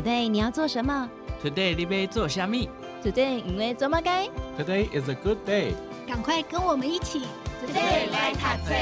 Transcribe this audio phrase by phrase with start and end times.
[0.00, 1.10] Today 你要做什么
[1.44, 2.70] ？Today 你要做虾米
[3.04, 4.26] ？Today 因为做么该
[4.56, 5.74] ？Today is a good day。
[6.08, 7.20] 赶快跟我们一起
[7.62, 8.74] ，Today 来读册。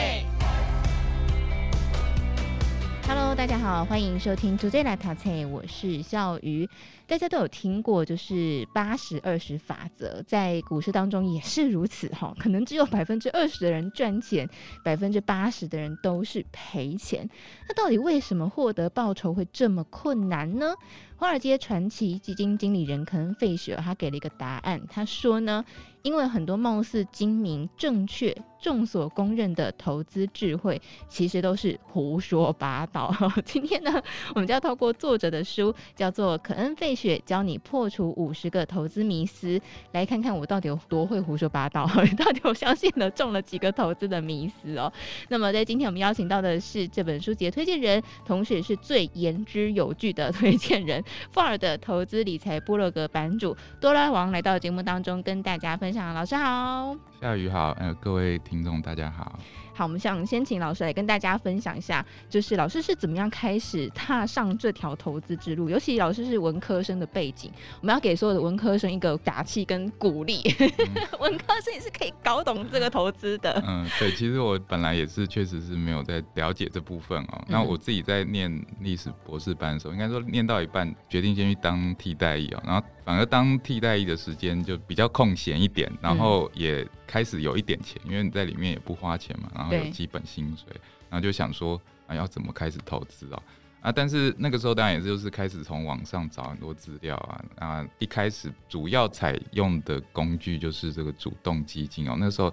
[3.09, 6.69] Hello，大家好，欢迎收听 Today 来读册，我是笑鱼。
[7.09, 12.33] 大家都有听过，就是八十二十法则，在股市当中也是如此哈。
[12.39, 14.49] 可能只有百分之二十的人赚钱，
[14.85, 17.29] 百分之八十的人都是赔钱。
[17.67, 20.75] 那到底为什么获得报酬会这么困难呢？
[21.21, 25.65] 华尔街传奇基金经理人肯恩·费雪他给了一个答案，他说呢，
[26.03, 28.33] 因为很多貌似精明、正确、
[28.63, 33.13] 众所公认的投资智慧，其实都是胡说八道。
[33.45, 34.01] 今天呢，
[34.33, 39.59] 我们就要透过作者的书，叫做《肯恩·费雪教你破除五十个投资迷思》，
[39.91, 41.85] 来看看我到底有多会胡说八道，
[42.17, 44.93] 到底我相信了中了几个投资的迷思哦。
[45.29, 51.03] 那么在今天我们邀请到的是这本书籍的推荐人，同时也是最言之有据的推荐人。
[51.31, 56.15] 富尔的投资理财部落格版主多拉王来到节目当中跟大家分享。
[56.15, 59.39] 老师好，夏雨好，呃，各位听众大家好。
[59.79, 65.69] 好，我们想先请老师来跟大家分享一下，就是老师是怎么样开始踏上这条投资之路？
[65.71, 67.49] 尤其老师是文科生的背景，
[67.81, 70.43] 我们要给所有的文科生一个打气跟鼓励。
[70.59, 70.69] 嗯、
[71.23, 73.63] 文科生也是可以搞懂这个投资的。
[73.65, 77.45] 嗯，对，其实我本来也是确实是没有在了解这部分哦。
[77.47, 86.85] 那、嗯、我自己在念历史博士班的时候，应该说念到一半，决定先去当替代役哦，然后反而当替代役的时间就比较空闲一点，然后也。
[87.09, 90.67] 开始有一点钱，因为你在里面也不花钱嘛，然后有基本薪水，
[91.09, 93.43] 然后就想说啊，要怎么开始投资啊？
[93.81, 102.17] 啊，但是那个时候当然也是就是开始从网上找很多资料啊啊，一开始主要采用的工具就是这个主动基金哦。
[102.19, 102.53] 那时候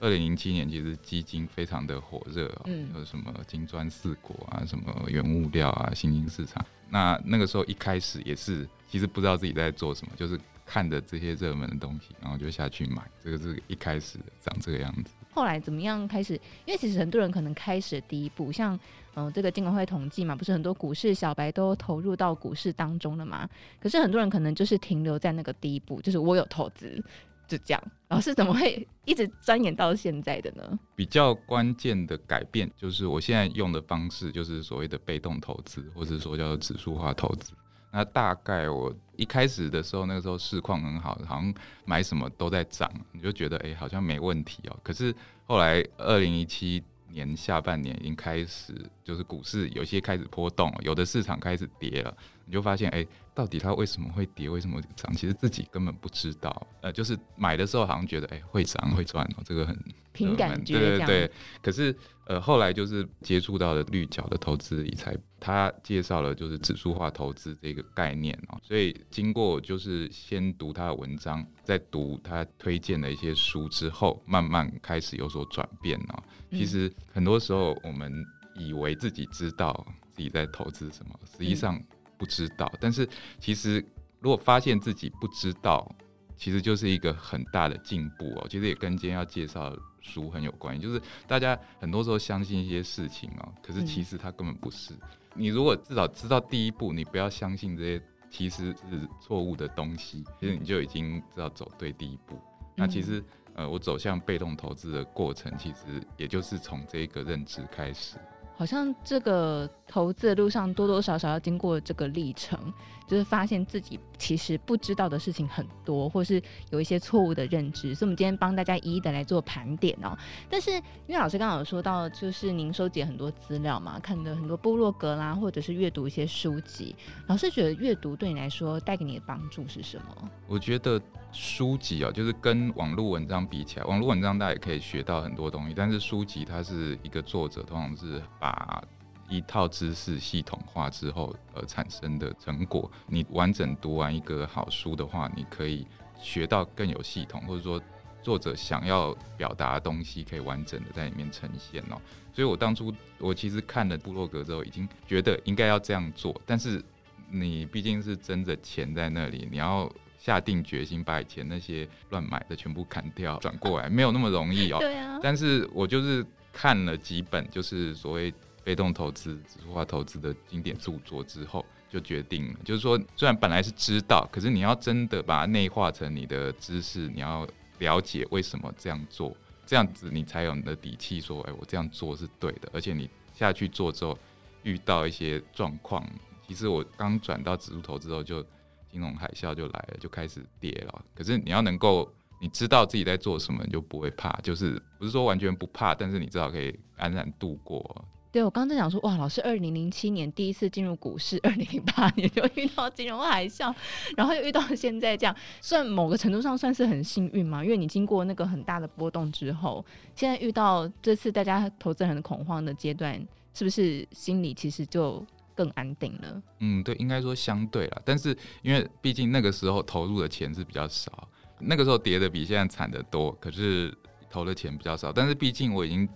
[0.00, 6.62] 二零零七年其实基金非常的火热哦，嗯，有什么金砖四国啊，什么原物料啊，新兴市场。
[6.90, 10.38] 那那个时候一开始也是其实不知道自己在做什么，就是。
[10.64, 15.10] 看的这些热门的东西，然后就下去买，这个是一开始长这个样子。
[15.32, 16.34] 后来怎么样开始？
[16.64, 18.78] 因为其实很多人可能开始第一步，像
[19.16, 23.48] 嗯、这个金管会统计嘛，不是很多股市小白都投入到股市当中了嘛？
[23.80, 27.00] 可是很多人可能就是停留在那个第一步，就是我有投资，
[27.46, 27.82] 就这样。
[28.08, 30.78] 老师怎么会一直钻研到现在的呢？
[30.96, 37.52] 比较关键的改变就是我现在用的方式，就是所谓的被动投资，或者说叫做指数化投资。
[37.94, 44.76] 那大概我一开始的时候，那个时候市况很好，好像买什么都在涨，你就觉得哎、好像没问题哦。
[44.82, 45.14] 可是
[45.46, 48.74] 后来二零一七年下半年已经开始，
[49.04, 52.16] 就是股市有些开始波动，有的市场开始跌了，
[52.46, 52.98] 你就发现哎。
[52.98, 54.48] 欸到底它为什么会跌？
[54.48, 55.12] 为什么会涨？
[55.12, 56.64] 其实自己根本不知道。
[56.80, 59.76] 呃，就是买的时候好像觉得，哎、欸，会涨会赚哦，这个很
[60.12, 60.78] 凭感觉。
[60.78, 61.30] 对对对。
[61.60, 61.92] 可是，
[62.26, 68.60] 呃，后来就是接触到了绿角的投资理财，他介绍了就是指数化投资这个概念哦。
[68.62, 76.22] 所以经过就是先读他的文章，再读他推荐的一些书之后，慢慢开始有所转变哦。
[76.52, 78.24] 其实很多时候我们
[78.54, 81.82] 以为自己知道自己在投资什么，实际上。
[82.18, 83.08] 不知道，但是
[83.38, 83.84] 其实
[84.20, 85.88] 如果发现自己不知道，
[86.36, 88.46] 其实就是一个很大的进步哦。
[88.48, 94.94] 其实也跟今天要介绍的书很有关系，就是大家很多时候相信一些事情哦，可是其实它根本不是。
[95.34, 102.38] 你如果至少知道第一步，你不要相信这些其实是错误的东西，其实你就已经知道走对第一步。
[102.76, 103.22] 那其实
[103.54, 108.16] 呃，我走向被动投资的过程，其实也就是从这个认知开始。
[108.56, 112.58] 好像这个投资的路上多多少少要经过这个历程，
[113.06, 117.94] 就是发现自己其实不知道的事情很多，或是有一些错误的认知。
[117.94, 120.18] 所以，我们今天帮大家一一的来做盘点哦。
[120.50, 126.96] 但是，因为老师刚刚有说到，就是您收集很多资料嘛，看的很多部落格啦，或者是阅读一些书籍。
[127.28, 130.28] 老师觉得阅读对你来说带给你的帮助是什么？
[130.48, 131.00] 我觉得。
[131.36, 138.80] 书籍啊，就是跟网络文章比起来，网络文章大家也可以学到很多东西，但是书籍它是一个作者，通常是把
[139.28, 142.90] 一套知识系统化之后而产生的成果。
[143.06, 145.86] 你完整读完一个好书的话，你可以
[146.20, 147.80] 学到更有系统，或者说
[148.22, 152.00] 作者想要表达的东西可以完整的在里面呈现哦。
[152.32, 156.82] 所以我当初我其实看了部落格之后，已经觉得应该要这样做，但是
[157.30, 159.90] 你毕竟是真的钱在那里，你要。
[160.16, 164.78] 下定决心把以前那些乱买的全部砍掉，转过来没有那么容易哦。
[164.80, 165.20] 对啊。
[165.22, 168.32] 但是我就是看了几本，就是所谓
[168.64, 177.46] 被动投资、指数化投资的经典著作之后，就决定了，就是说，虽然本来是知道，可是你要真的把它内化成你的知识，你要
[177.78, 182.68] 了解为什么这样做，这样子你才有你的底气说，哎，我这样做是对的。
[182.72, 184.18] 而且你下去做之后，
[184.62, 186.04] 遇到一些状况。
[186.46, 188.42] 其实我刚转到指数投资之后，就
[188.90, 191.04] 金融海啸就来了，就开始跌了。
[191.14, 194.30] 可是你要能够，你知道自己在做什么，你就不会怕。
[194.42, 198.04] 就是不是说完全不怕，但是你至少可以安然度过。
[198.34, 203.72] 对，我刚刚在讲说，哇，老师，二零零七年第一次进入股市，二零零八年就遇到金融海啸，
[204.16, 207.62] 然后又遇到现在这样，算某个程度上算是很幸运嘛？
[207.62, 209.86] 因为你经过那个很大的波动之后，
[210.16, 216.42] 现在遇到这次大家投资人恐慌的阶段，是不是心里其实就更安定了？
[216.58, 221.28] 嗯，对，应该说相对了，但是因为毕竟那个时候投入的钱是比较少，
[221.60, 223.96] 那个时候跌的比现在惨得多，可是
[224.28, 226.08] 投的钱比较少，但是毕竟我已经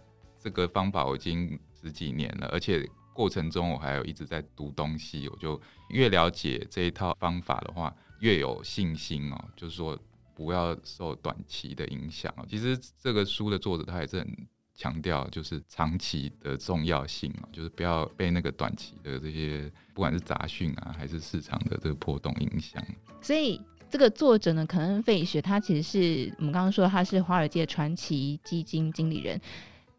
[0.43, 1.57] 这个方法我已经。
[1.83, 5.61] 十几年了，而且过程中我还有一直在读东西，我就
[5.91, 9.45] 越了解这一套方法的话，越有信心哦。
[9.57, 9.99] 就是说，
[10.35, 12.33] 不要受短期的影响。
[12.49, 22.81] 其实这个书的作者他也是很强调，就是长期的重要性啊，就是不要被那个短期的这些不管是杂讯啊，还是市场的这个波动影响。
[23.21, 23.61] 所以
[23.91, 29.41] 这个作者呢，肯恩·费雪，他其实是我们刚刚说他是华尔街传奇基金经理人。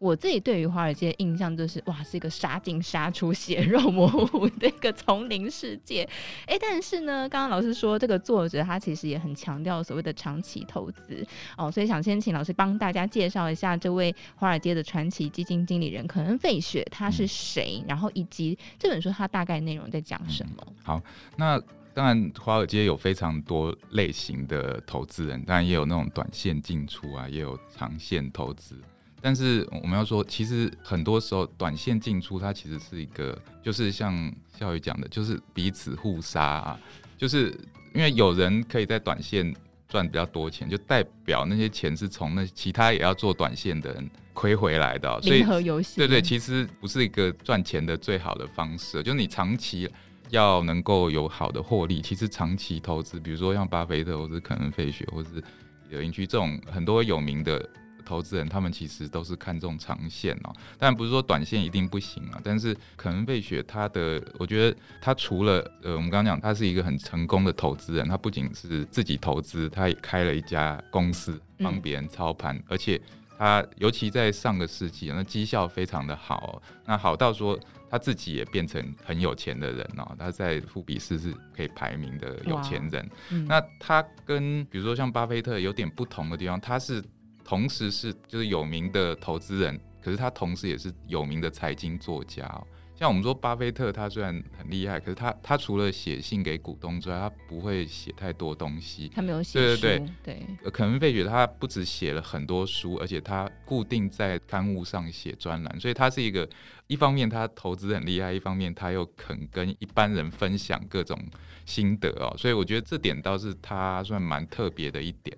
[0.00, 6.08] 我自己对于华尔街的印象就是，哇，是一个杀进杀出、血肉模糊的一个丛林世界。
[6.46, 11.24] 哎、欸，但是呢，刚刚老师说这个作者他其实也很强调所谓的长期投资
[11.54, 20.74] 哦，所以想先请老师帮大家介绍一下这位华尔街的传奇基金经理人可能·费雪他是谁，然后以及这本书它大概内容在讲什么、嗯。
[20.82, 21.02] 好，
[21.36, 21.60] 那
[21.92, 28.80] 当然华尔街有非常多类型的投资人，当然也有那种短线进出啊，也有长线投资。
[29.22, 36.80] 但是我们要说，其实很多时候短线进出，它其实是一个，就是像笑宇讲的，就是彼此互杀啊。
[37.18, 37.50] 就是
[37.94, 39.54] 因为有人可以在短线
[39.88, 45.20] 赚比较多钱，就代表那些钱是从那其他也要做短线的人亏回来的喔。
[45.20, 45.42] 所以，
[45.96, 49.02] 对对，其实不是一个赚钱的最好的方式。
[49.02, 49.86] 就是你长期
[50.30, 55.42] 要能够有好的获利，其实长期投资，比如说像巴菲特或者可能费雪或者是
[55.90, 57.68] 有邻居这种很多有名的。
[58.10, 62.40] 投资人他们其实都是看重长线哦，当然不是说短线一定不行啊。
[62.42, 73.00] 但是可能费雪他的，我觉得他除了呃，我们刚刚讲他是一个很成功的投资人，他不仅是自己投资，他也开了一家公司帮别人操盘，嗯、而且
[73.38, 77.56] 他尤其在上个世纪，那绩效非常的好，那好到说
[77.88, 83.08] 他自己也变成很有钱的人哦，他在富比士是可以排名的有钱人。
[83.30, 87.00] 嗯、那他跟比如说像巴菲特有点不同的地方，他是。
[87.50, 92.64] 同时是就是有名的投资人，可是他同时也是有名的财经作家哦。
[92.94, 99.10] 像我们说巴菲特，他虽然很厉害，可是他他除了写信给股东之外，他不会写太多东西。
[99.12, 99.80] 他没有写书。
[99.82, 100.46] 对对对。
[100.62, 100.70] 对。
[100.70, 106.48] 肯恩费雪他不止写了很多书，而且他固定在刊物上写专栏，所以他是一个
[106.86, 111.18] 一方面他投资很厉害，一方面他又肯跟一般人分享各种
[111.66, 115.36] 心得哦，所以我觉得这点倒是他算蛮特别的一点。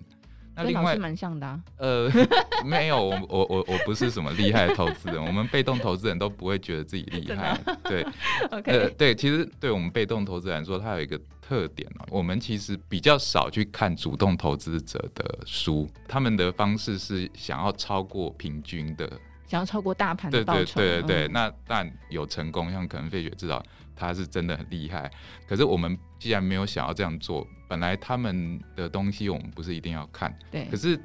[0.55, 2.11] 那另外蛮像的、啊，呃，
[2.63, 8.05] 没有，我我我我不是什么厉害的投资人，我们被动投资人都不会觉得自己厉害，对，
[8.51, 19.09] OK，呃，对，其实对我们被动投资人来说，它有一个特点哦，我们其实比较少去看主动投资者的书，他们的方式是想要超过平均的，
[19.45, 23.63] 想要超过大盘的报酬，对对对对对，嗯、那但有成功，像可能费雪至少
[23.95, 25.11] 他是真的很厉害，
[25.47, 27.47] 可是我们既然没有想要这样做。
[27.67, 30.65] 本来他们的东西我们不是一定要看，对。
[30.65, 30.99] 可是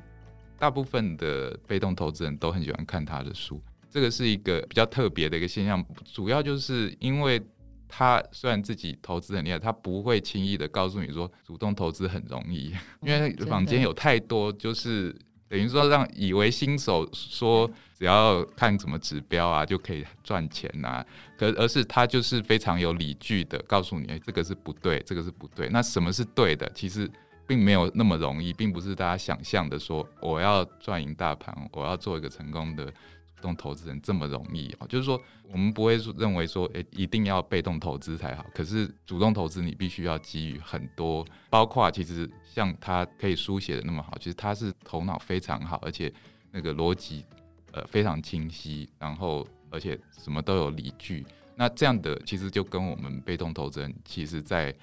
[0.59, 5.83] 大部分的被动投资人都很喜欢看他的书，这个是一个比较特别的一个现象。
[6.05, 7.41] 主要就是因为
[7.89, 15.15] 他虽然自己投资很厉害，他不会轻易的告诉你说主动投资很容易，因为坊间有太多就是。
[15.49, 21.05] 等于说，让以为新手说只要看什么指标啊就可以赚钱呐、
[21.39, 25.69] 可而是他就是非常有理据的告诉你，哎，这个是不对，这个是不对。
[25.71, 26.71] 那什么是对的？
[26.75, 27.11] 其实
[27.47, 32.93] 并没有那么容易，并不是大家想象的说我要赚赢大盘，我要做一个成功的。
[33.41, 34.87] 动投资人这么容易啊？
[34.89, 38.45] 就是说，我们不会认为说，诶，一定要被动投资才好。
[38.55, 46.13] 可是，主动投资你必须要给予很多，包括其实像他可以书写的那么好，其实他是头脑非常好，而且
[46.51, 47.25] 那个逻辑
[47.73, 51.25] 呃非常清晰，然后而且什么都有理据。
[51.57, 54.75] 那这样的其实就跟我们被动投资人，其实在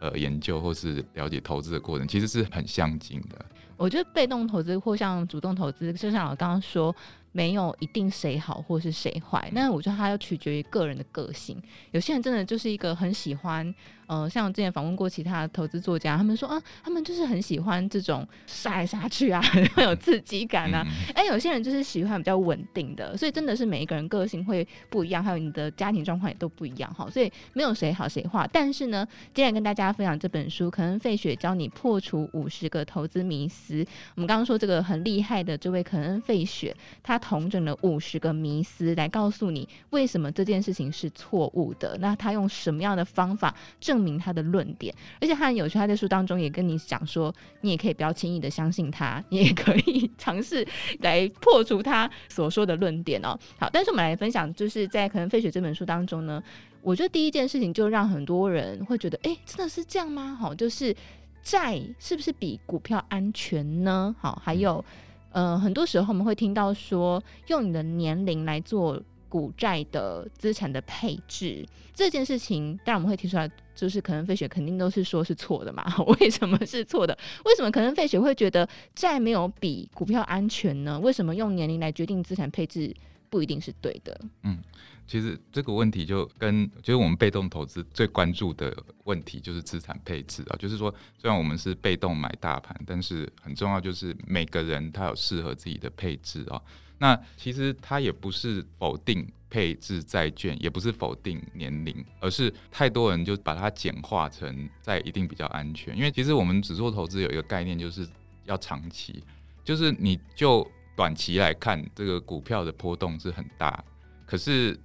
[0.00, 3.44] 呃研究或是了解投资的过程，其实是很相近的。
[3.76, 6.94] 我觉得被动投资或像主动投资，就像我刚刚说。
[7.36, 11.60] 没有一定谁好或是谁坏，那我觉得它要取决于个人的个性。
[11.90, 13.74] 有些人真的就是一个很喜欢。
[14.06, 19.40] 呃，像我之前访问过其他的投资作家，他们说啊，他们就是很喜欢这种杀来杀去啊，
[19.74, 20.86] 很有刺激感啊。
[21.14, 27.08] 哎、欸，有些人就是喜欢比较稳定的，所以真的是每一个人个性会不一样，还有你的家庭状况也都不一样哈。
[27.10, 28.48] 所以没有谁好谁坏。
[28.52, 33.84] 但是呢，今天跟大家分享这本书，可能费雪教你破除五十个投资迷思。
[34.14, 41.96] 我们刚刚说这个很厉害的这位可能费雪，他统整了五十个迷思来告诉你为什么这件事情是错误的。
[41.98, 43.54] 那他用什么样的方法
[43.94, 50.66] 证明他的论点，而且他很有趣，他在书当中也跟你讲说，你也可以不要轻易的相信他，你也可以尝试
[50.98, 53.38] 来破除他所说的论点哦。
[53.56, 56.42] 好，但是我们来分享，就是在可能费雪这本书当中呢，
[56.82, 60.36] 我觉得第一件事情就让很多人会觉得，哎、欸，真的是这样吗？
[60.40, 60.92] 好，就是
[61.40, 64.12] 债是不是比股票安全呢？
[64.18, 64.84] 好，还有，
[65.30, 69.00] 呃，很多时候我们会听到说，用你的年龄来做。
[69.26, 75.84] 股债的资产的配置这件事情，当然我们会提出来，就是可能费雪肯定都是说是错的嘛？
[76.20, 77.16] 为什么是错的？
[77.44, 80.98] 为什么可能费雪会觉得债没有比股票安全呢？
[81.00, 82.94] 为什么用年龄来决定资产配置
[83.28, 84.20] 不一定是对的？
[84.44, 84.58] 嗯，
[85.06, 96.62] 其实这个问题就跟就是我们被动投资最关注的问题就是资产配置啊，就是说虽然我们是被动买大盘，但是很重要就是每个人他有适合自己的配置啊。
[96.98, 105.96] 那其实他也不是否定配置债券，也不是否定年龄，而是太多人就把它简化成在一定比较安全。
[105.96, 108.04] 因为其实我们指数投资有一个概念，就是
[108.46, 109.22] 要长期，
[109.62, 113.84] 就是你就短期来看，这个股票的波动是很大，
[114.26, 114.76] 可是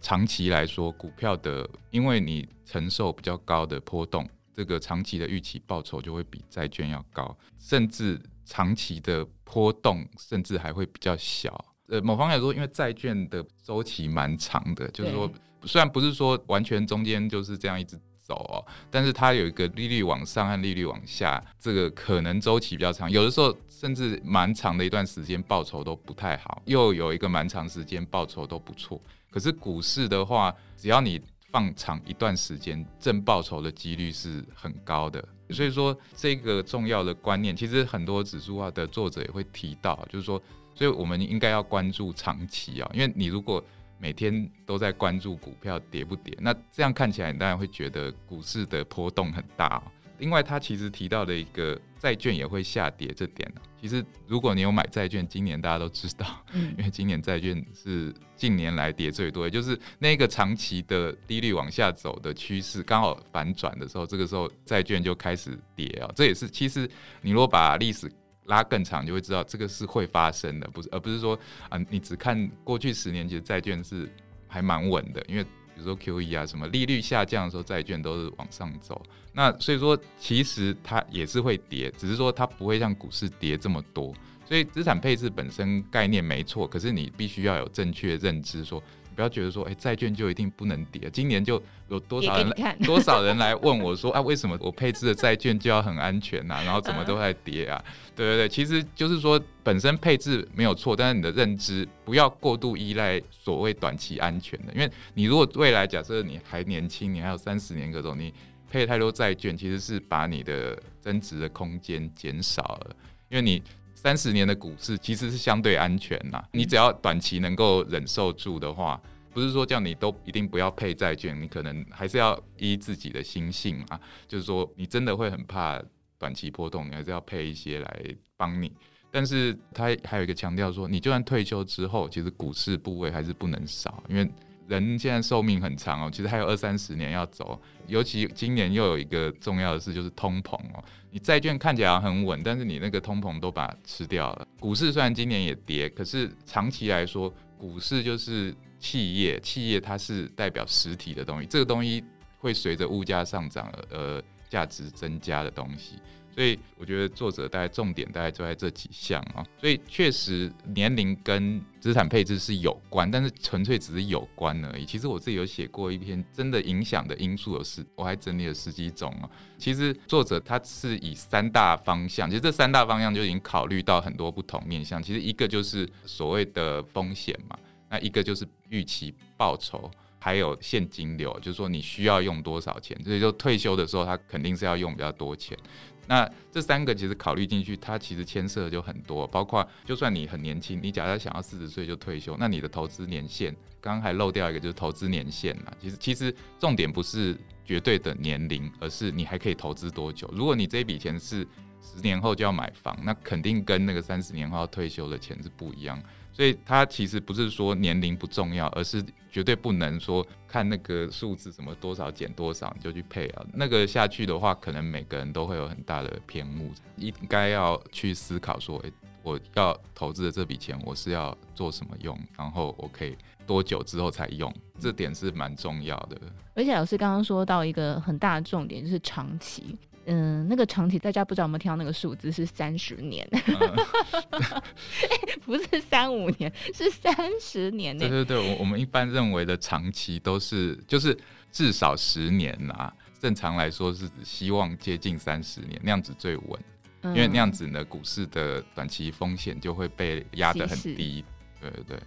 [0.00, 8.20] 长期来说，股票的因为你承受比较高的波动，这个长期的预期报酬就会比债券要高，甚至。
[8.48, 11.64] 长期的波动甚至还会比较小。
[11.88, 15.30] 呃，某方面来说，因为债券的周期蛮长的，就是说，
[15.62, 23.10] 虽然不是说完全中间就是这样一直走哦，但是它有一个利率往上和利率往下，这个可能周期比较长。
[23.10, 29.00] 有的时候甚至蛮长的一段时间报酬都不太好，又有一个蛮长时间报酬都不错。
[29.30, 31.20] 可是股市的话，只要你
[31.52, 35.22] 放长一段时间，正报酬的几率是很高的。
[35.50, 40.42] 所以说，这个重要的观念，其实很多指数化的作者也会提到，就是说，
[40.76, 43.64] 所以我们应该要关注长期啊，因为你如果
[43.98, 49.82] 每天都在关注股票跌不跌，那这样看起来你当然会觉得股市的波动很大。
[50.18, 66.10] 另外，他其实提到的一个债券也会下跌这点，其实如果你有买债券，今年大家都知道， 因为今年债券是近年来跌最多，也就是那个长期的利率往下走的趋势刚好反转的时候，这个时候债券就开始跌啊。
[66.16, 66.88] 这也是其实
[67.20, 68.10] 你如果把历史
[68.46, 71.38] 拉更长，就会知道这个是会发生的，不是而不是说
[71.68, 74.10] 啊，你只看过去十年，其实债券是
[74.46, 75.44] 还蛮稳的，因为。
[75.74, 78.98] 比如说 QE 啊，什么利率下降的时候，债券都是往上走。
[79.34, 84.10] 那所以说，其实它也是会跌，只是说它不会像股市跌这么多。
[84.46, 88.82] 所以资产配置本身概念没错，可是你必须要有正确认知说。
[89.16, 91.08] 不要觉得说，哎、欸，债券就一定不能跌。
[91.10, 96.62] 今年就有多少人多少人来问我说，啊，为什么我配置的债券就要很安全呐、啊？
[96.68, 97.82] 然后怎么都在跌啊？
[98.14, 104.72] 对对对，其实就是说本身配置没有错，但是你的认知不要过度依赖所谓短期安全的。
[104.74, 108.32] 因为你如果未来假设你还年轻，你还有三十年各种，你
[108.70, 112.96] 配太多债券，其实是把你的增值的空间减少了，
[113.30, 113.62] 因为你。
[114.06, 123.98] 三十年的股市其实是相对安全啦，你只要短期能够忍受住的话，不是说叫你都一定不要配债券，你可能还是要依自己的心性嘛。
[124.28, 125.82] 就是说你真的会很怕
[126.20, 128.04] 短期波动，你还是要配一些来
[128.36, 128.70] 帮你。
[129.10, 134.30] 但是他还有一个强调说，你就算退休之后，其实股市部位还是不能少，因为
[134.66, 137.60] 人现在寿命很长哦，其实还有二三十年要走。
[137.86, 140.82] 尤其今年又有一个重要的事，就是通膨哦。
[141.10, 144.46] 你债券看起来很稳，但是你那个通膨都把它吃掉了。
[144.58, 152.04] 股市虽然今年也跌，可是长期来说，股市就是企业，企业它是代表实体的东西，这个东西
[152.38, 155.94] 会随着物价上涨而价值增加的东西。
[156.36, 164.84] 所以我觉得作者大概重点大概就在这几项啊，所以确实年龄跟资产配置是有关，但是纯粹只是有关而已。
[164.84, 169.30] 其实我自己有写过一篇，真的影响的因素有十，我还整理了十几种啊。
[169.56, 175.02] 其实作者他是以三大方向，其实这三大方向就已经考虑到很多不同面向。
[175.02, 179.90] 其实一个就是所谓的风险嘛，那一个就是预期报酬。
[180.18, 185.56] 还有现金流，就是说你需要用多少钱，所以就退休的时候他肯定是要用比较多钱。
[186.06, 195.72] 那这三个其实考虑进去，它其实牵涉就很多，包括就算你很年轻，你假设想要四十岁就退休，那你的投资年限，刚刚还漏掉一个就是投资年限啊。
[195.80, 200.30] 其实其实重点不是绝对的年龄，而是你还可以投资多久。
[200.32, 201.46] 如果你这笔钱是
[201.80, 206.00] 十年后就要买房，那肯定跟那个三十年后要退休的钱是不一样。
[206.36, 213.46] 所以它其实不是说年龄不重要，而是绝对不能说看那个数字什么多少减多少你就去配啊。
[213.54, 216.70] 那个下去的话，可能每个人都会有很大的偏误。
[216.98, 223.16] 应该要去思考说，诶，我要投资的这笔钱，我是要做什么用，然后我可以
[223.46, 226.20] 多久之后才用，这点是蛮重要的。
[226.54, 229.74] 而且老师刚刚说到一个很大的重点，就是长期。
[230.08, 233.56] 嗯，那个长期大家不知道有没有听到那个数字是三十年，嗯
[234.38, 237.96] 欸，不是三五年，是三十年。
[237.98, 241.16] 对对对，我我们一般认为的长期都是就是
[241.50, 246.60] 至少十年啊，正常来说是希望接近三十年，那样子最稳，
[247.02, 251.24] 因为那样子呢，股市的短期风险就会被压得很低。
[251.60, 251.98] 对对对，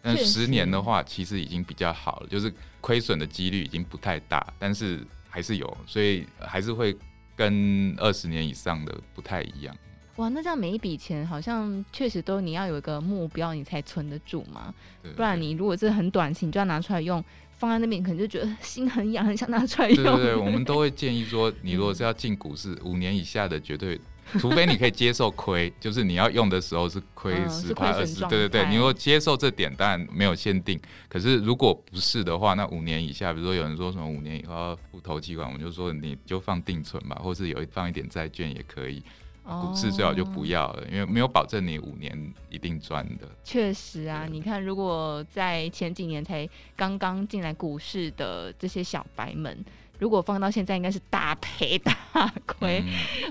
[0.00, 6.96] 但十年的话，其实已经比较好了，就是亏损的几率已经不太大，但是还是有，所以还是会。
[7.38, 9.72] 跟二十年以上的不太一样。
[10.16, 14.74] 哇，那这样每一笔钱好像确实都你要有一个目标，你才存得住嘛？
[15.14, 19.96] 不然你如果是很短期，你就要拿出来用，放在那边可能就觉得心很痒，很想拿出来用。
[19.96, 24.00] 对对对，我们都会建议说，你如果是要进股市， 五年以下的绝对。
[24.38, 30.78] 除非你可以接受亏，就是你要用的时候是亏十趴二十，对对对，你如果接受这点，当然没有限定。
[31.08, 39.02] 可是如果不是的话，那五年以下，比如说有人说什么五年以后要付投期款，我们就说你就放定存吧，或是有放一点债券也可以。
[39.44, 43.26] 股市最好就不要了，因为没有保证你五年一定赚的。
[43.42, 49.64] 确实啊，你看，如果在前几年才刚刚进来股市的这些小白们。
[49.98, 51.94] 如果放到现在，应该是大赔大
[52.46, 52.80] 亏，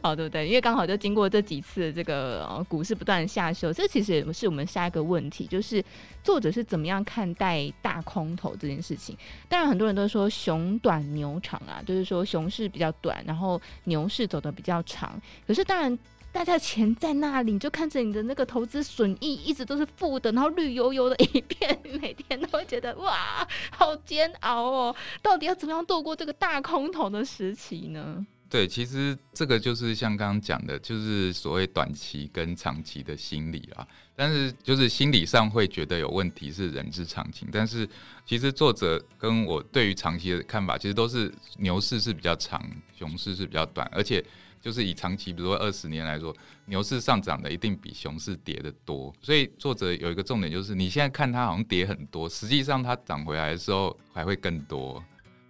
[0.01, 0.47] 好、嗯哦、对不对？
[0.47, 5.83] 因为刚好就经过这几次这个、哦、股市不断下修，这其实也是我们下一个问题，就是
[6.24, 9.17] 作者是怎么样看待大空头这件事情？
[9.47, 15.19] 当然，很多人都说熊短牛长啊，就是说熊市比较短，然后牛市走得比较长。
[15.47, 15.97] 可是当然。
[16.38, 24.96] 大家的钱在那里，就看着你的那个投资损益一直都是负的，然后绿油油的一片，每天都会觉得哇，好煎熬哦！
[25.20, 28.24] 到底要怎么样度过这个大空头的时期呢？
[28.48, 33.88] 对，其实这个就是像刚刚讲的，就是所谓短期跟长期的心理啊。
[34.17, 37.88] 但是就是心理上会觉得有问题是人之常情，但是
[38.25, 42.62] 其实作者跟我对于长期的看法，其实都是牛市是比较长，
[42.97, 44.21] 熊市是比较短，而且。
[44.60, 49.13] 就是以长期，比如说二十年来说，牛市上涨的一定比熊市跌的多。
[49.21, 55.01] 所以作者有一个重点，就是你现在看它好像跌很多，实际上它涨回来的时候还会更多。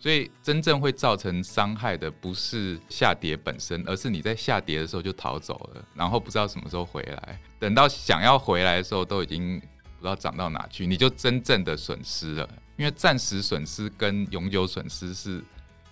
[0.08, 7.38] 所以真正会造成伤害的不是下跌本身，而是你在下跌的时候就逃走了，然后不知道什么时候回来。
[7.60, 12.50] 等到想要回来的时候，都已经不知道涨到哪去，你就真正的损失了。
[12.78, 15.43] 因为暂时损失跟永久损失是。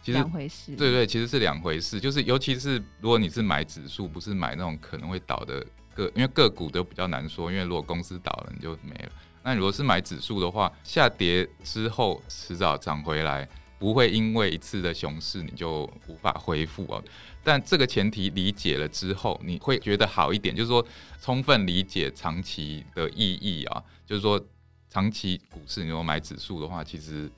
[0.01, 1.99] 其实两回事，对，对对，其实是两回事。
[1.99, 5.61] 就是尤其是如果你是买指数，不是买那种可能会倒的
[5.93, 7.51] 个，因为个股都比较难说。
[7.51, 9.11] 因为如果公司倒了，你就没了。
[9.43, 13.45] 那如果是买指数的话，下跌之后迟早涨回来，
[13.77, 17.03] 不会因为一次的熊市你就无法恢复哦。
[17.43, 20.85] 但这个前提理解了之后，你会觉得好一点，就是说
[21.21, 23.83] 充分理解长期的意义啊。
[24.05, 24.43] 就是说
[24.89, 27.29] 长期股市，你如果买指数的话，其实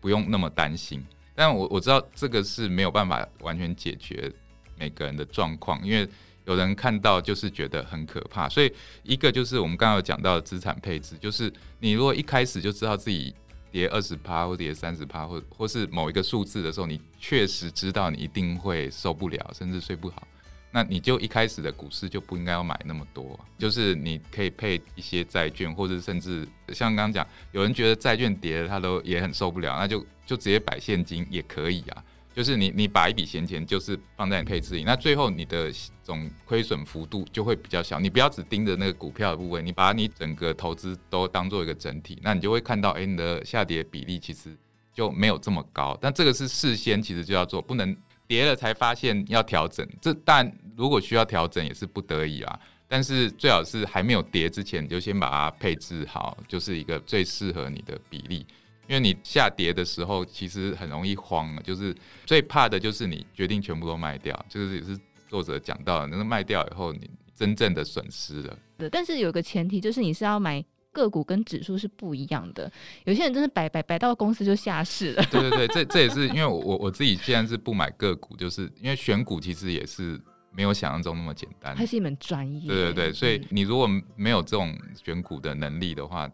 [0.00, 1.04] 不用那么担心。
[1.34, 4.32] 但我我知道这个是没有办法完全解决
[4.78, 6.08] 每个人的状况，因为
[6.44, 13.34] 有人看到就是觉得很可怕，所以一个就是我们刚刚有讲到的资产配置，就是你如果一开始就知道自己
[13.76, 20.26] 跌二十趴或跌三十趴，或或是某一个数字的时候，你确实知道你一定会受不了，甚至睡不好。
[20.70, 32.02] 那你就一开始的股市就不应该要买那么多，就是你可以配一些债券，或者甚至像刚刚讲，有人觉得债券跌了他都也很受不了，那就就直接摆现金也可以啊。
[32.36, 35.72] 就是你你把一笔闲钱就是放在你配置里，那最后你的
[36.02, 37.98] 总亏损幅度就会比较小。
[37.98, 44.54] 你不要只盯着那个股票的部位，你把你整个投资都当做一个整体，那你就会看到，哎，你的下跌比例其实
[44.92, 45.96] 就没有这么高。
[45.98, 47.96] 但这个是事先其实就要做，不能
[48.26, 49.88] 跌了才发现要调整。
[50.02, 58.44] 这但如果需要调整也是不得已啊，但是最好是还没有跌之前，你就先把它配置好，就是一个最适合你的比例。
[58.88, 61.94] 因为你下跌的时候其实很容易慌，就是
[62.24, 64.96] 最怕的就是你决定全部都卖掉，就是也是
[65.28, 68.58] 作者讲到的，那个卖掉以后你真正的损失了。
[68.78, 72.70] 对，但是有个前提就是你是要买个股跟指数是不一样的。
[73.04, 75.24] 有些人真的摆摆摆到公司就下市了。
[75.32, 80.20] 对对对，这这也是因为我我自己现在是不买个股，就是因为选股其实也是
[80.52, 81.74] 没有想象中那么简单。
[81.76, 82.68] 它是一门专业。
[82.68, 84.72] 对对对，所以你如果没有这种
[85.04, 86.30] 选股的能力的话。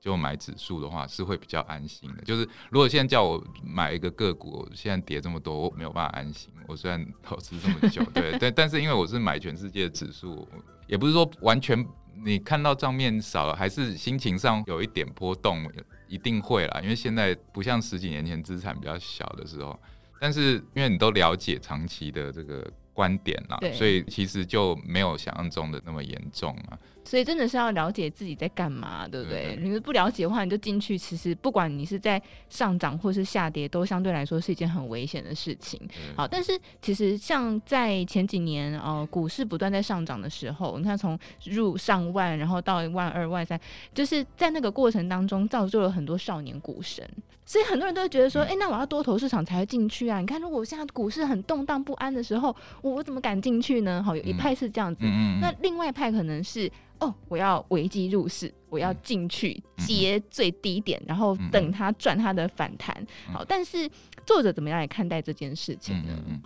[0.00, 2.22] 就买指数的话是会比较安心的。
[2.22, 6.50] 就是如果现在叫我买一个个股，现在跌这么多，我没有办法安心。
[6.66, 10.48] 我虽然投资这么久， 对对，但是因为我是买全世界的指数，
[10.86, 11.86] 也不是说完全
[12.24, 15.70] 你看到账面少了，还是心情上有一点波动，
[16.06, 16.80] 一定会啦。
[16.82, 19.78] 因为现在不像十几年前资产比较小的时候，
[20.20, 26.76] 但是因为你都了解长期的这个观点啦，所以其实就没有想象中的那么严重啊。
[27.04, 29.54] 所以真的是要了解自己在干嘛，对不对？
[29.54, 35.80] 对，你不了解的话，你就进去，其实不管你是在上涨或是下跌，都相对来说是一件很危险的事情。
[36.16, 43.58] 好，但是其实像在前几年，呃，股市不断在上涨的时候，你看从入上万，然后到万二、万三，
[43.94, 47.08] 就是在那个过程当中，造就了很多少年股神。
[47.48, 50.20] 所以很多人都会觉得说，哎、欸，那我要多头市场才会进去啊？
[50.20, 54.02] 你看，如果现在股市很动荡不安的时候，我我怎么敢进去呢？
[54.02, 55.06] 好，有一派是这样子，
[55.40, 56.70] 那另外一派可能是。
[57.00, 62.92] 哦，我要危机入市，我要进去接最低点，嗯、然后等它赚它的反弹。
[63.28, 63.88] 嗯、好，但是
[64.26, 66.12] 作者怎么样来看待这件事情呢？
[66.16, 66.42] 嗯嗯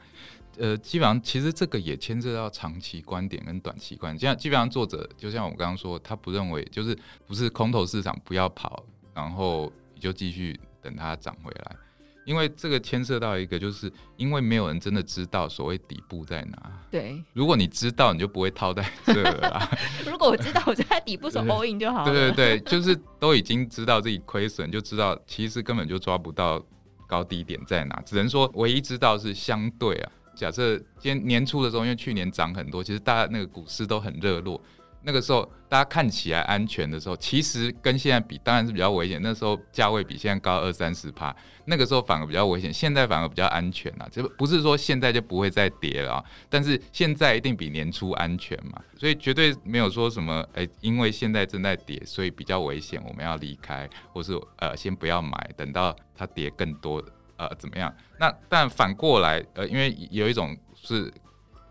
[0.58, 4.20] 呃，基本上其实这个也牵涉到长期观点跟短期观点。
[4.20, 6.94] 像基本上作者就像我刚刚说，他不认为就是
[7.26, 8.84] 不是空头市场不要跑，
[9.14, 11.76] 然后你就继续等它涨回来。
[12.24, 16.72] 因为这个牵涉到一个，就是因为没有人真的知道所谓底部在哪。
[16.88, 19.70] 对，如果你知道，你就不会套在这了啦。
[20.06, 22.12] 如果我知道，我就在底部 手 all in 就好了。
[22.12, 26.64] 对对对，就是都已经知道自己亏损，就知道其实根本就抓不到
[27.08, 28.00] 高低点在哪。
[28.06, 30.12] 只能说唯一知道是相对啊。
[30.36, 34.62] 假设今年年初的时候，因为去年涨很多，其实大家那个股市都很热络。
[35.04, 39.20] 那个时候大家看起来安全的时候，其实跟现在比当然是比较危险。
[39.22, 41.34] 那时候价位比现在高二三十趴，
[41.64, 44.08] 那个时候反而比较危险，现在反而比较安全啊。
[44.12, 57.02] 这不是说现在就不会再跌了啊，但是现在一定比年初安全嘛，所以绝对没有说什么哎，因为现在正在跌，所以比较危险，我们要离开，或是呃先不要买，等到它跌更多
[57.36, 57.92] 呃怎么样？
[58.20, 61.12] 那但反过来呃，因为有一种是。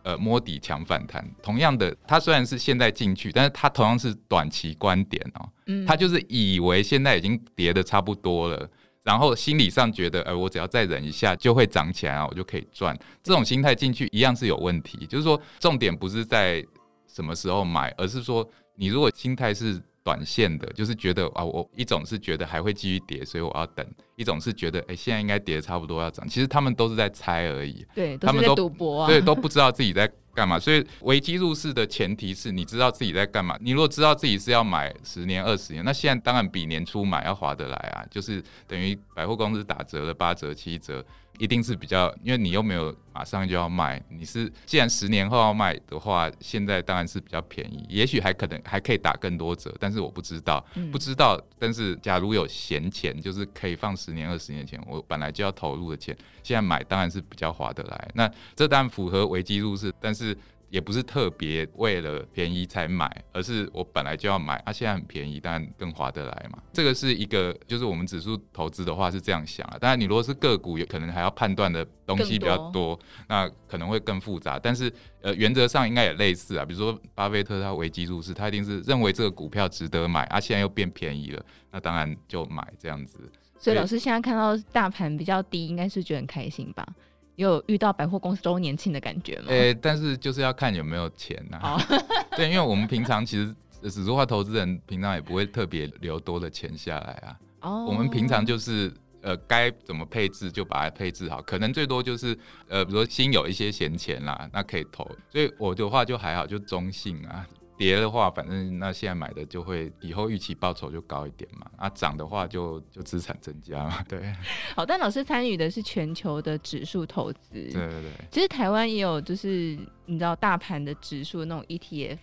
[0.03, 8.69] 呃，摸底强反弹，同样的，它虽然是现在进去，但是它同样是短期观点哦，嗯，它就是以为现在已经跌的差不多了，
[9.03, 12.97] 然后心理上觉得，呃，我只要再忍一下就会涨起来啊，我就可以赚。
[13.23, 16.65] 这种心态进去一样是有问题，就是说重点不是在
[17.07, 19.81] 什么时候买，而是说你如果心态是。
[20.03, 23.85] 短线的，就是觉得啊，我一种是觉得还会继续跌，所以我要等；
[24.15, 26.27] 一种是觉得，哎、欸，现在应该跌得差不多要涨。
[26.27, 30.57] 其实他们都是在猜而已，对，他们都赌博啊，对，都不知道自己在干嘛。
[30.59, 33.57] 所以危机入市的前提是你知道自己在干嘛。
[33.61, 41.05] 你如果知道自己是要买十年、二十年，那现在当然比年初买要划得来啊，就是等于百货公司打折了八折、七折。
[41.41, 51.41] 一定是比较，因为你又没有马上就要卖，你是既然十年后要卖的话，现在当然是比较便宜，也许还可能还可以打更多折，但是我不知道，不知道。
[51.57, 58.11] 但是假如有闲钱，就是可以放十年、二十年前，我本来就要投入的钱，现在买当然是比较划得来。
[58.13, 60.37] 那这当然符合危机入市，但是。
[60.71, 66.63] 也不是特别为了便宜才买，而是我本来就要买，它、啊、现在很便宜，但更划得来嘛。
[66.71, 69.77] 这个是一个，就是我们指数投资的话是这样想啊。
[69.79, 74.57] 当然，你如果是个股，有可能还要判断的东西比较多，多那可能会更复杂。
[74.57, 76.63] 但是呃，原则上应该也类似啊。
[76.63, 83.19] 比如说巴菲特他危机入市，他一定是认为这个股票值得买，啊，现在又变便宜了，那当然就买这样子。
[83.59, 86.87] 所以老师现在看到大盘比较低，应该是觉得很开心吧？
[87.35, 89.45] 有遇到百货公司周年庆的感觉吗？
[89.47, 91.73] 诶、欸，但是就是要看有没有钱呐、啊。
[91.73, 92.01] Oh.
[92.37, 93.55] 对，因为我们平常其实
[93.89, 97.39] 指数化投资人平常也不会特别留多的钱下来啊。
[97.61, 97.89] 哦，oh.
[97.89, 105.09] 我们平常就是呃该怎么配置就把它配置好，可能最多就是呃比如说新有一些闲钱啦，那可以投。
[105.29, 107.47] 所以我的话就还好，就中性啊。
[107.81, 111.65] 跌的话，反正那现在买的就会以后预期报酬就高一点嘛。
[111.77, 114.05] 啊，涨的话就就资产增加嘛。
[114.07, 114.31] 对。
[114.77, 117.39] 好，但老师参与的是全球的指数投资。
[117.53, 118.11] 对对对。
[118.29, 122.19] 其实台湾也有，就是你知道大盘的指数那种 ETF。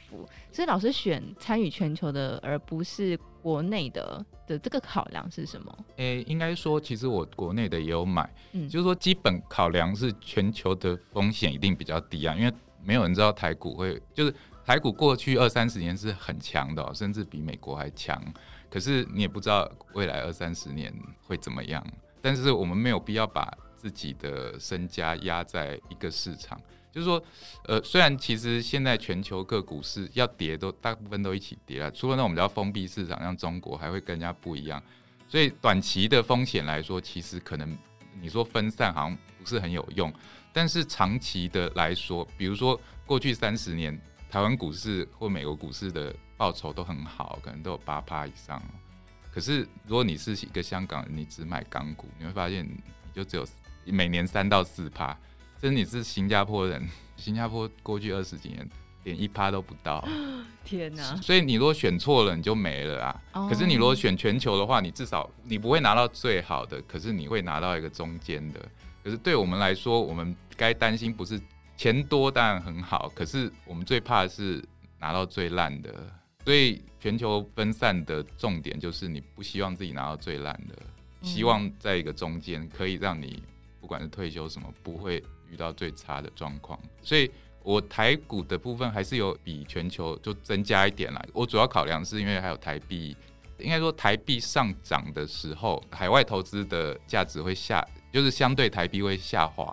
[0.52, 5.78] 所以老师选参与全球的，而不是国内的的这个考量是什么？
[5.96, 8.32] 诶、欸，应该说，其实我国内的也有买。
[8.52, 8.68] 嗯。
[8.68, 12.52] 就是说，基本考量是全球的风险一定比较低啊，因为
[12.84, 14.32] 没有人知道台股会就是。
[14.68, 18.22] 台股过去二三十年是很强的，甚至比美国还强。
[18.68, 21.82] 可是你也不知道未来二三十年会怎么样。
[22.20, 26.60] 但是我们没有必要把自己的身家压在一个市场。
[26.92, 27.22] 就是说，
[27.64, 34.82] 呃，虽然其实现在全球各股市要跌都大部分都一起跌了，除了那种比较封闭市场，像中国还会更加不一样。
[35.26, 37.74] 所以短期的风险来说，其实可能
[38.20, 40.12] 你说分散好像不是很有用，
[40.52, 43.98] 但是长期的来说，比如说过去三十年
[44.30, 48.62] 台湾股市或美国股市的报酬都很好，可能都有八趴以上。
[49.32, 52.80] 可是如果你是一个香港人，你只买港股，你会发现你
[53.14, 53.46] 就只有
[53.86, 55.16] 每年三到四趴。
[55.60, 58.68] 甚至你是新加坡人， 新加坡过去二十几年
[59.02, 60.06] 连一趴都不到，
[60.64, 61.16] 天哪！
[61.16, 63.22] 所以你如果选错了，你就没了啊。
[63.32, 63.48] Oh.
[63.48, 68.60] 可是你如果选全球的话，你至少你不会拿到最好的，可是你会拿到一个中间的。
[69.02, 71.40] 可是对我们来说，我们该担心不是
[71.78, 74.62] 钱多当然很好，可是我们最怕的是
[74.98, 75.94] 拿到最烂的。
[76.44, 80.76] 所以全球分散的重点就是你不希望自己拿到最烂的，
[81.22, 83.42] 希望在一个中间可以让你
[83.80, 85.24] 不管是退休什么不会。
[85.50, 87.30] 遇到最差的状况，所以
[87.62, 91.24] 我台股的部分还是有比全球就增加一点啦。
[91.32, 93.16] 我主要考量是因为还有台币，
[93.58, 99.66] 应该说台币上涨的时候，海外投资的价值会下，就是相对台币会下滑。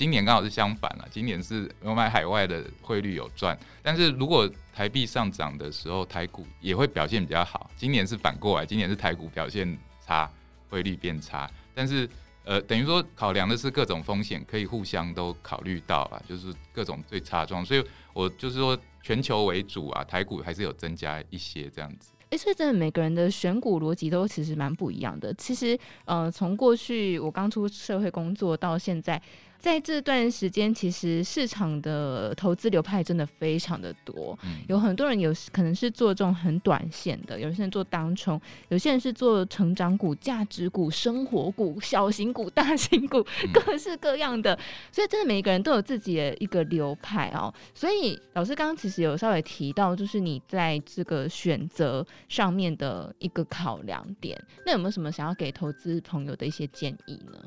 [0.00, 7.70] 今年刚好是相反了，今年是有买海外的汇率有赚，但是如果台币上涨的时候，台股也会表现比较好。
[7.76, 10.30] 今年是反过来，今年是台股表现差，
[10.70, 12.08] 汇率变差，但是。
[12.42, 17.84] 呃，等于说考量的是各种风险，可以互相都考虑到啊，就是各种最差状，所以
[18.14, 22.12] 我就是说全球为主啊，台股还是有增加一些这样子。
[22.30, 25.32] 哎、所以真的每个人的选股逻辑都其实蛮不一样的。
[25.34, 29.20] 其实，呃，从过去我刚出社会工作到现在。
[29.60, 44.58] 在这段时间，其实市场的投资流派真的非常的多，嗯、有很多人有可能是做这种很短线的，有些人做当冲，有些人是做成长股、价值股、生活股、小型股、大型股， 各式各样的。
[44.90, 47.52] 所以真的每一个人都有自己的一个流派哦。
[47.74, 57.38] 所以老师刚刚其实有稍微提到，就是你在这个选择上面的一个考量点，那有没有什么想要给投资朋友的一些建议呢？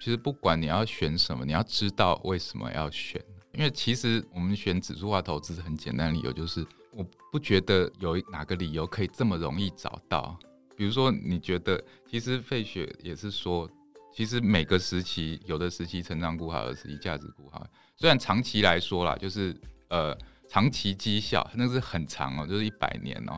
[0.00, 3.22] 其实不管你要选什么，你要知道为什么要选。
[3.54, 10.38] 因为其实我们选指数化投资很简单理由就是，我不觉得有哪个理由可以这么容易找到。
[10.76, 13.68] 比如说，你觉得其实费雪也是说，
[14.14, 17.66] 其实每个时期有的时期成长股好，有的时期价值股好。
[17.96, 19.56] 虽然长期来说啦，就是
[19.88, 23.36] 呃长期绩效那是很长哦，就是一百年哦。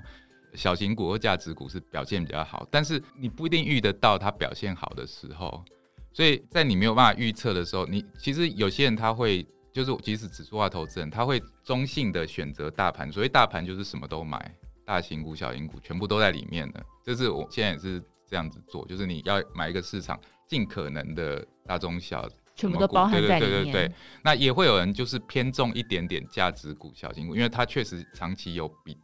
[0.55, 5.65] 小型股或价值股是表现比较好，但是你不一定遇得到它表现好的时候。
[6.13, 13.11] 所以在你没有办法预测的时候，你其实有些人他会就是即使指数化投资人，他会中性的选择大盘。
[13.13, 14.53] 所以大盘就是什么都买，
[14.85, 16.85] 大型股、小型股全部都在里面的。
[17.05, 20.19] 这是我现在也是这样子做，就是你要买一个市场，
[20.49, 23.41] 尽可能的大中小全部都包含在里面。
[23.41, 23.95] 对对对对对。
[24.25, 28.99] 那也会有人就是偏重一点点价值股、小型股，因为它确实长期有比，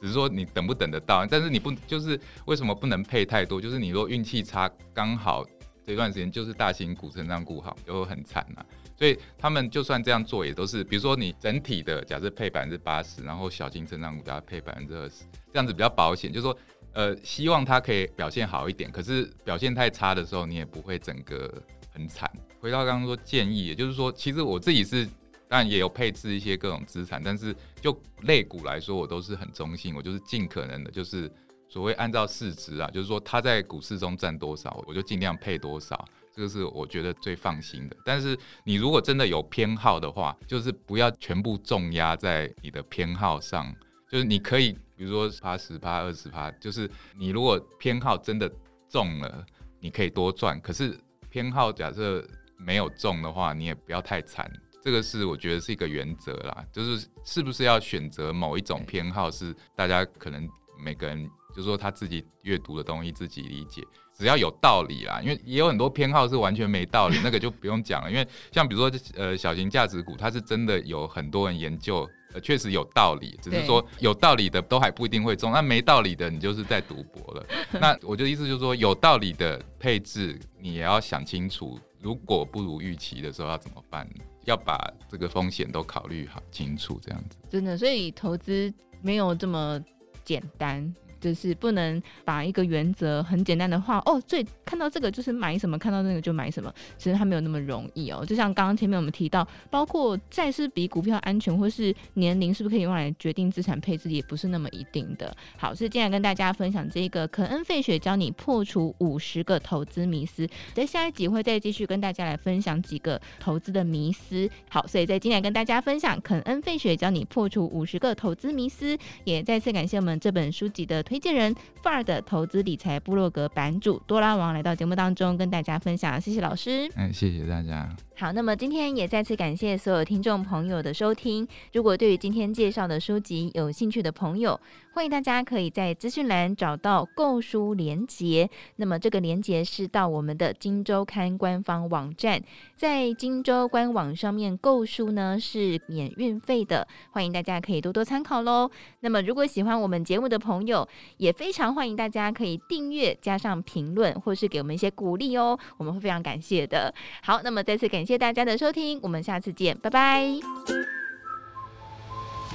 [0.00, 1.26] 只是说你等不等得到。
[1.26, 3.60] 但是你不就是为什么不能配太多？
[3.60, 5.44] 就是你如果运气差，刚好。
[5.86, 8.66] 这段时间就是大型股、成长股好，就会很惨了。
[8.96, 16.32] 所以他们就算这样做，也都是比如说你整体的假设配百分之八十，然后小型成长股加配百分之二十，这样子比较保险。
[16.32, 16.56] 就是说，
[16.92, 21.52] 呃，希望它可以表现好一点，可是表现太差的时候，你也不会整个
[21.92, 22.30] 很惨。
[22.60, 25.04] 回到刚刚说建议，也就是说，其实我自己是
[25.48, 31.30] 当然也有配置一些各种资产，但是就类股来说，我都是很中性，我就是尽可能的，就是。
[31.74, 37.96] 所谓按照市值啊，就是说它在股市中占多少，我就尽量配多少，这个是我觉得最放心的。
[38.04, 43.74] 但是你如果真的有偏好的话，就是不要全部重压在你的偏好上，
[44.08, 48.48] 就是你可以比如说八十趴、二十趴，就是你如果偏好真的
[48.88, 49.44] 中了，
[49.80, 50.60] 你可以多赚。
[50.60, 50.96] 可是
[51.28, 52.24] 偏好假设
[52.56, 54.48] 没有中的话，你也不要太惨。
[54.80, 61.28] 这个是我觉得是一个原则啦，就是是不是要选择某一种偏好，是大家可能每个人。
[61.54, 65.20] 就是说他自己阅读的东西自己理解，只要有道理啦。
[65.22, 68.10] 因为也有很多偏好是完全没道理，那个就不用讲了。
[68.10, 73.38] 因为像比如说呃小型价值股，它是真的有很多人研究，呃确实有道理。
[73.40, 77.46] 只是说有道理的都还不一定会中，那没道理的你就是在赌博了。
[77.80, 84.08] 那我就意思就是说，有道理的配置你也要想清楚，如果不如预期的时候要怎么办？
[84.44, 87.38] 要把这个风险都考虑好清楚，这样子。
[87.48, 89.80] 真的，所以投资没有这么
[90.22, 90.94] 简单。
[91.24, 98.22] 就是不能把一个原则很简单的话，哦，最看到这个就是买什么，看到那个就买什么，其实它没有那么容易哦。
[98.26, 105.34] 就像刚刚前面我们提到，包括债是比股票安全，或是年龄是不是可以用来决定资产配置，也不是那么一定的。
[105.56, 114.46] 好，所以今天跟大家分享这个肯恩费雪教你破除五十个投资迷思，在下一集会再继续跟大家来分享几个投资的迷思。
[114.68, 126.90] 好，所以在今天跟大家分享肯恩费雪教你破除五十个投资迷思，也再次感谢我们这本书籍的推推荐人范儿的投资理财部落格版主多拉王来到节目当中跟大家分享，谢谢老师。
[126.96, 127.88] 嗯，谢谢大家。
[128.16, 131.46] 好，那么今天也再次感谢所有听众朋友的收听。
[131.72, 134.58] 如果对于今天介绍的书籍有兴趣的朋友，
[134.92, 138.48] 欢迎大家可以在资讯栏找到购书连结。
[138.76, 142.40] 那么这个连结是到我们的《今周刊》官方网站，
[142.76, 148.70] 在《今周》官网上面购书呢是免运费的，欢迎大家可以多多参考喽。
[149.00, 156.94] 那么如果喜欢我们节目的朋友，也非常欢迎大家可以订阅加上评论，或是给我们一些鼓励哦，我们会非常感谢的。
[157.24, 160.24] 好，那么再次感谢大家的收听，我们下次见，拜拜。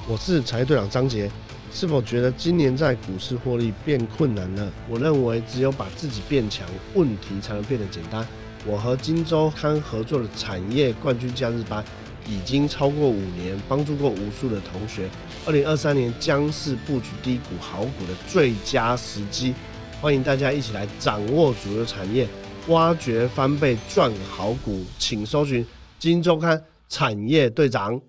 [0.07, 1.29] 我是财队长张杰。
[1.71, 4.71] 是否觉得今年在股市获利变困难了？
[4.89, 8.25] 我认为只有把自己变强，问题才能变得简单。
[8.65, 11.85] 我和金周刊合作的产业冠军假日班
[12.27, 15.07] 已经超过五年，帮助过无数的同学。
[15.45, 19.53] 二零二三年将是布局低股好股的最佳时机，
[20.01, 22.27] 欢迎大家一起来掌握主流产业，
[22.69, 25.65] 挖掘翻倍赚好股，请搜寻
[25.97, 27.99] 金周刊产业队长。